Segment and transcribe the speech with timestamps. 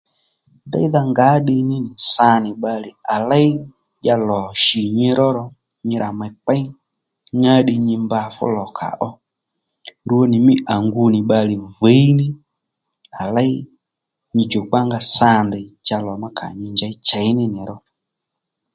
[0.71, 3.49] Déydha ngǎ ddiy ní nì sa nì bbalè à léy
[4.05, 5.45] ya lò shì nyi ró ro
[5.87, 6.63] nyi rà mèy kpéy
[7.39, 9.09] ngá ddiy nyi mba fúlò kà ó
[10.07, 12.27] rwo nì mî à ngu nì bbalè viy ní
[13.21, 13.53] à léy
[14.35, 17.77] nyi djòkpanga sa ndèy cha lo ma kà nyi njěy chěy ní nì ró